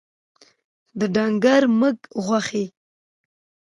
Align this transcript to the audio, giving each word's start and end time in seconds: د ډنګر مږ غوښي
د 0.99 1.01
ډنګر 1.15 1.61
مږ 1.79 1.97
غوښي 2.23 2.65